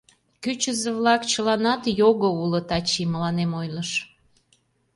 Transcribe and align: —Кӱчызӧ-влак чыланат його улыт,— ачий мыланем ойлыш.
—Кӱчызӧ-влак 0.43 1.21
чыланат 1.31 1.81
його 2.01 2.29
улыт,— 2.43 2.69
ачий 2.77 3.07
мыланем 3.13 3.51
ойлыш. 3.61 3.91